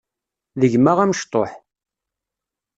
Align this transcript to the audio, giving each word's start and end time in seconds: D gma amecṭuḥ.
D 0.59 0.61
gma 0.73 0.93
amecṭuḥ. 1.03 1.51